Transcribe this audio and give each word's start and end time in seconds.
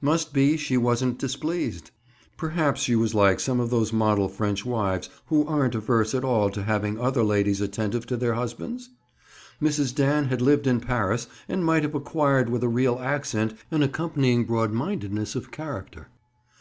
Must 0.00 0.32
be 0.32 0.56
she 0.56 0.76
wasn't 0.76 1.20
displeased! 1.20 1.92
Perhaps 2.36 2.80
she 2.80 2.96
was 2.96 3.14
like 3.14 3.38
some 3.38 3.60
of 3.60 3.70
those 3.70 3.92
model 3.92 4.28
French 4.28 4.66
wives 4.66 5.08
who 5.26 5.46
aren't 5.46 5.76
averse 5.76 6.16
at 6.16 6.24
all 6.24 6.50
to 6.50 6.64
having 6.64 6.98
other 6.98 7.22
ladies 7.22 7.60
attentive 7.60 8.04
to 8.06 8.16
their 8.16 8.34
husbands? 8.34 8.90
Mrs. 9.62 9.94
Dan 9.94 10.24
had 10.24 10.42
lived 10.42 10.66
in 10.66 10.80
Paris 10.80 11.28
and 11.48 11.64
might 11.64 11.84
have 11.84 11.94
acquired 11.94 12.48
with 12.50 12.64
a 12.64 12.68
real 12.68 12.98
accent 12.98 13.54
an 13.70 13.84
accompanying 13.84 14.44
broad 14.44 14.72
mindedness 14.72 15.36
of 15.36 15.52
character. 15.52 16.08